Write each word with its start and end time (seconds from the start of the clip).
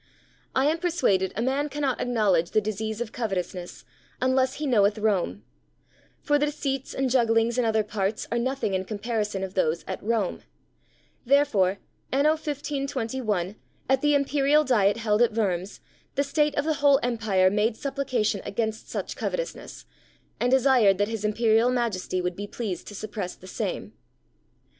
I 0.55 0.65
am 0.65 0.79
persuaded 0.79 1.31
a 1.35 1.43
man 1.43 1.69
cannot 1.69 2.01
acknowledge 2.01 2.49
the 2.49 2.59
disease 2.59 3.01
of 3.01 3.11
covetousness 3.11 3.85
unless 4.19 4.55
he 4.55 4.65
knoweth 4.65 4.97
Rome; 4.97 5.43
for 6.23 6.39
the 6.39 6.47
deceits 6.47 6.95
and 6.95 7.07
jugglings 7.07 7.59
in 7.59 7.65
other 7.65 7.83
parts 7.83 8.27
are 8.31 8.39
nothing 8.39 8.73
in 8.73 8.85
comparison 8.85 9.43
of 9.43 9.53
those 9.53 9.85
at 9.87 10.01
Rome; 10.01 10.41
therefore, 11.23 11.77
anno 12.11 12.29
1521, 12.31 13.57
at 13.87 14.01
the 14.01 14.15
Imperial 14.15 14.63
Diet 14.63 14.97
held 14.97 15.21
at 15.21 15.33
Worms, 15.33 15.81
the 16.15 16.23
State 16.23 16.55
of 16.57 16.65
the 16.65 16.73
whole 16.81 16.99
Empire 17.03 17.51
made 17.51 17.77
supplication 17.77 18.41
against 18.43 18.89
such 18.89 19.15
covetousness, 19.15 19.85
and 20.39 20.49
desired 20.49 20.97
that 20.97 21.09
his 21.09 21.23
Imperial 21.23 21.69
Majesty 21.69 22.21
would 22.21 22.35
be 22.35 22.47
pleased 22.47 22.87
to 22.87 22.95
suppress 22.95 23.35
the 23.35 23.45
same. 23.45 23.93